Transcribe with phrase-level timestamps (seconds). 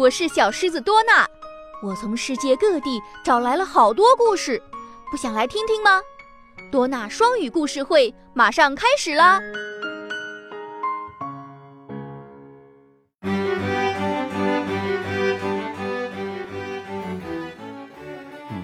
[0.00, 1.28] 我是小狮子多娜，
[1.82, 4.58] 我从世界各地找来了好多故事，
[5.10, 6.00] 不想来听听吗？
[6.72, 9.38] 多纳双语故事会马上开始啦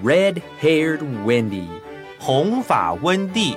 [0.03, 1.67] ！Red-haired Wendy，
[2.17, 3.55] 红发温蒂。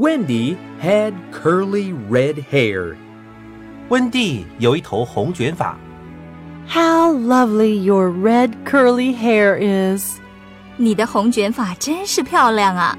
[0.00, 2.96] Wendy had curly red hair.
[3.88, 5.78] 温蒂有一头红卷发。
[6.68, 10.18] How lovely your red curly hair is!
[10.76, 12.98] 你的红卷发真是漂亮啊。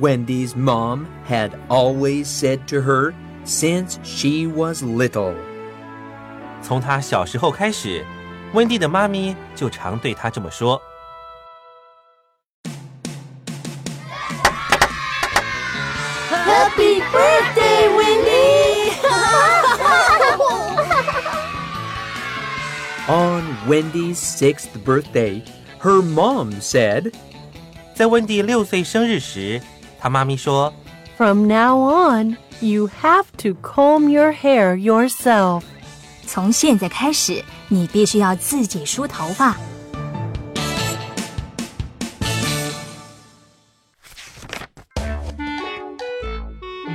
[0.00, 3.12] Wendy's mom had always said to her
[3.44, 5.34] since she was little.
[6.62, 8.04] 从她小时候开始，
[8.52, 10.80] 温蒂的妈咪就常对她这么说。
[17.15, 18.91] birthday, Wendy!
[23.07, 25.41] On Wendy's sixth birthday,
[25.79, 27.13] her mom said,
[27.93, 29.61] 在温蒂六岁生日时，
[29.99, 30.73] 她妈咪说
[31.17, 35.61] ，From now on, you have to comb your hair yourself.
[36.27, 39.55] 从现在开始，你必须要自己梳头发。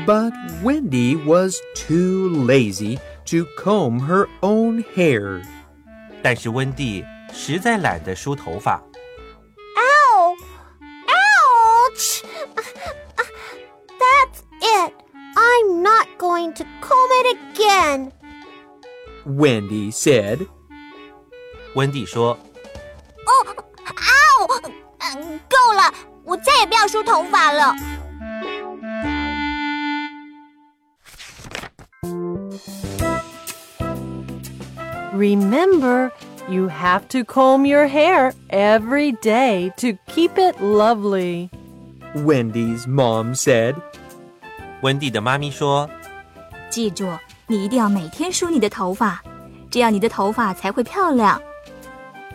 [0.06, 5.42] But Wendy was too lazy to comb her own hair.
[6.22, 8.82] 但是温蒂实在懒得梳头发。
[9.78, 10.36] Ow!
[11.08, 12.24] Ouch!
[14.00, 14.94] That's it.
[15.36, 18.12] I'm not going to comb it again.
[19.26, 20.48] Wendy said.
[21.76, 22.38] 温蒂说
[23.26, 23.30] 哦，
[23.86, 24.72] 嗷！
[25.00, 25.94] 嗯，够了，
[26.24, 27.76] 我再也不要梳头发了。
[35.14, 36.12] Remember,
[36.50, 41.50] you have to comb your hair every day to keep it lovely.
[42.16, 43.76] Wendy's mom said.
[44.82, 47.08] 温蒂的妈咪说：“记住，
[47.48, 49.22] 你一定要每天梳你的头发，
[49.72, 51.42] 这样你的头发才会漂亮。”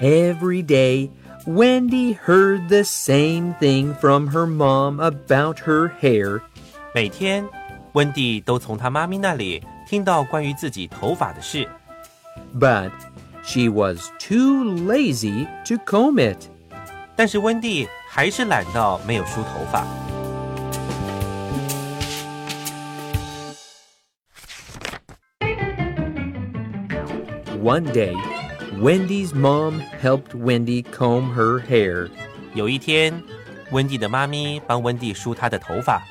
[0.01, 1.11] Every day,
[1.47, 6.41] Wendy heard the same thing from her mom about her hair.
[6.95, 7.47] 每天，
[7.93, 11.69] 温蒂都从她妈咪那里听到关于自己头发的事。
[12.59, 12.91] but
[13.43, 16.49] she was too lazy to comb it.
[17.17, 19.85] 但是温蒂还是懒到没有梳头发。
[27.63, 28.15] One day,
[28.81, 32.09] Wendy's mom helped Wendy comb her hair.
[32.55, 33.23] 有一天，
[33.71, 36.03] 温蒂的妈咪帮温蒂梳她的头发。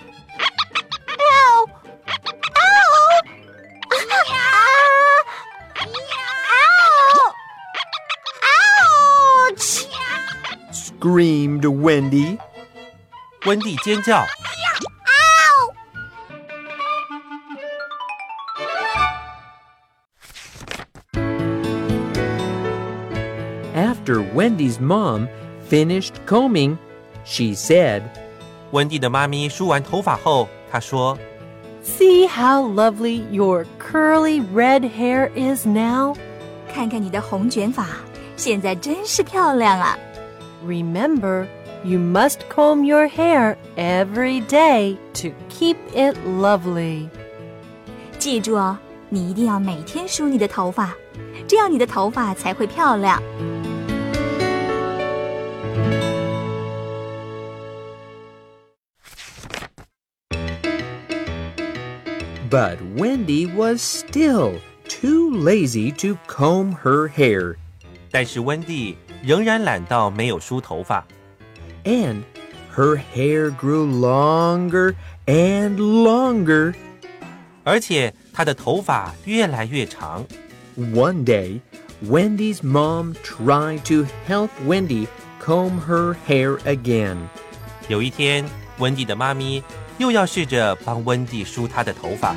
[11.03, 12.37] screamed Wendy.
[13.45, 14.25] 温蒂尖叫。
[23.75, 25.27] After Wendy's mom
[25.69, 26.77] finished combing,
[27.23, 28.03] she said,
[28.71, 31.17] 温蒂的妈咪梳完头发后，她说：“
[31.83, 36.15] See how lovely your curly red hair is now。
[36.73, 37.87] 看看你的红卷发，
[38.35, 39.97] 现在真是漂亮啊！”
[40.65, 41.47] Remember,
[41.83, 47.07] you must comb your hair every day to keep it lovely.
[48.17, 48.77] 记住哦，
[49.09, 50.93] 你一定要每天梳你的头发，
[51.47, 53.21] 这样你的头发才会漂亮。
[62.49, 67.57] But Wendy was still too lazy to comb her hair.
[68.09, 71.05] 但是温蒂 仍然懒到没有梳头发，
[71.83, 72.23] and
[72.75, 74.93] her hair grew longer
[75.25, 76.73] and longer，
[77.63, 80.25] 而且她的头发越来越长。
[80.77, 81.59] One day,
[82.05, 85.07] Wendy's mom tried to help Wendy
[85.43, 87.17] comb her hair again。
[87.89, 88.45] 有一天，
[88.77, 89.61] 温蒂的妈咪
[89.97, 92.33] 又要试着帮温蒂梳她的头发。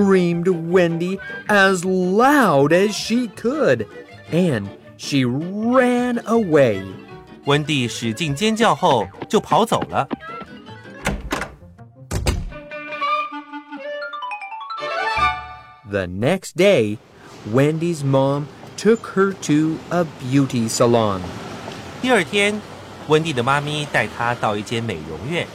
[0.00, 1.18] screamed Wendy
[1.48, 3.86] as loud as she could,
[4.32, 6.82] and she ran away.
[15.86, 16.98] the next day,
[17.50, 21.20] Wendy's mom took her to a beauty salon.
[22.00, 22.58] 第二天，
[23.08, 25.46] 温蒂的妈咪带她到一间美容院。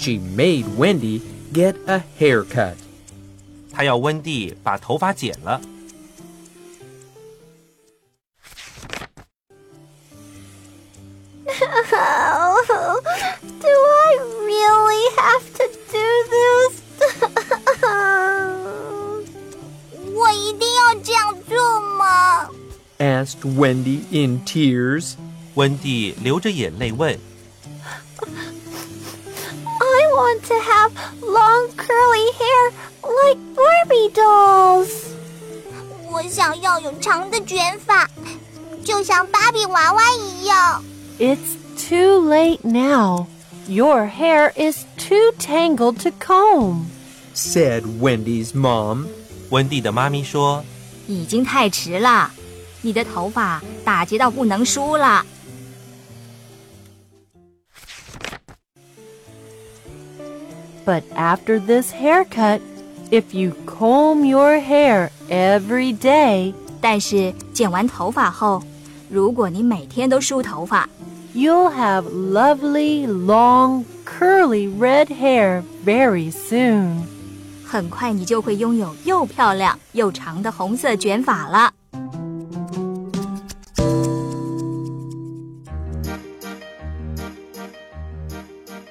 [0.00, 1.20] She made Wendy
[1.52, 2.76] get a haircut.
[3.72, 5.60] 她要温蒂把头发剪了。
[12.68, 13.00] Oh,
[13.60, 16.72] do I really have to do this?
[20.12, 22.50] 我一定要这样做吗？
[22.98, 25.14] Asked Wendy in tears.
[25.54, 27.18] 温蒂流着眼泪问
[28.20, 28.39] I
[30.20, 30.92] want to have
[31.22, 32.72] long curly hair
[33.02, 34.90] like Barbie dolls.
[36.10, 38.08] 我想要有长的卷发，
[38.84, 40.82] 就像芭比娃娃一样。
[41.18, 43.26] It's too late now.
[43.68, 46.86] Your hair is too tangled to comb.
[47.34, 49.06] Said Wendy's mom.
[49.50, 50.64] 温蒂的妈咪说
[51.06, 52.30] 已经太迟了，
[52.82, 55.24] 你的头发打结到不能梳了。
[60.84, 62.60] But after this haircut,
[63.10, 68.62] if you comb your hair every day, 但是剪完头发后，
[69.10, 70.88] 如果你每天都梳头发，
[71.34, 77.02] you'll have lovely, long, curly red hair very soon.
[77.64, 81.72] 很快你就会拥有又漂亮又长的红色卷发了。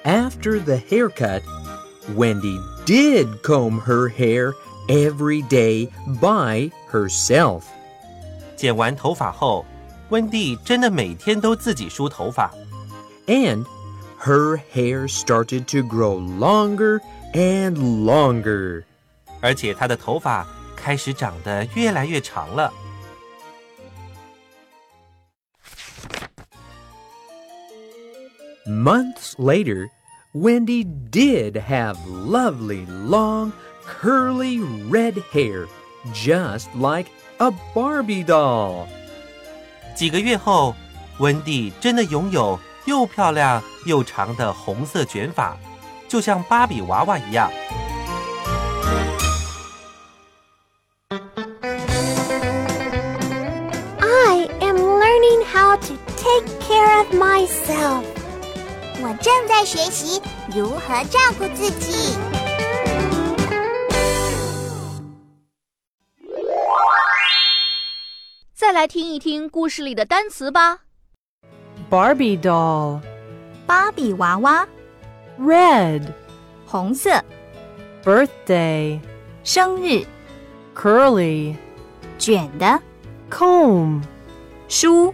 [0.04, 1.42] After the haircut,
[2.14, 4.52] Wendy did comb her hair
[4.88, 5.88] every day
[6.20, 7.62] by herself.
[8.56, 9.64] 剪完头发后，
[10.10, 12.52] 温蒂真的每天都自己梳头发，
[13.26, 13.66] And
[14.20, 17.00] her hair started to grow longer
[17.32, 17.74] and
[18.04, 18.84] longer.
[19.40, 20.46] 而且她的头发
[20.76, 22.72] 开始长得越来越长了。
[28.66, 29.90] Months later,
[30.32, 33.52] Wendy did have lovely, long,
[33.86, 34.60] curly
[34.90, 35.66] red hair,
[36.12, 37.06] just like
[37.38, 38.86] a Barbie doll.
[39.94, 40.74] 几个月后，
[41.18, 45.56] 温蒂真的拥有又漂亮又长的红色卷发，
[46.06, 47.50] 就像芭比娃娃一样。
[53.98, 58.04] I am learning how to take care of myself.
[59.03, 60.21] 我正在学习
[60.55, 62.15] 如何照顾自己。
[68.53, 70.81] 再来听一听故事里的单词吧。
[71.89, 73.01] Barbie doll,
[73.65, 74.67] 芭比娃娃
[75.39, 76.03] ，red,
[76.67, 77.09] 红色
[78.03, 78.99] ，birthday,
[79.43, 80.05] 生日
[80.75, 81.55] ，curly,
[82.19, 82.79] 卷的
[83.31, 84.03] ，comb,
[84.69, 85.11] 梳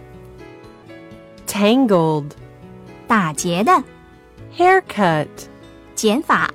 [1.48, 2.32] ，tangled,
[3.08, 3.72] 打结的
[4.58, 5.28] ，haircut,
[5.96, 6.50] 剪发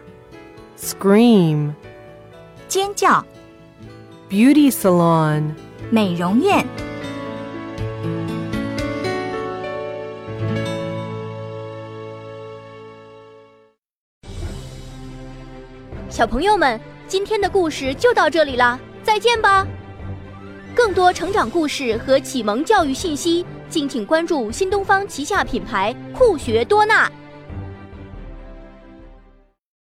[0.78, 1.72] ，scream,
[2.68, 3.24] 尖叫
[4.28, 5.54] ，beauty salon.
[5.90, 6.66] 美容院。
[16.10, 19.66] 小朋友们，今天的故事就到这里啦，再见吧！
[20.74, 27.10] 更多成长故事和启蒙教育信息，敬请关注新东方旗下品牌酷学多纳。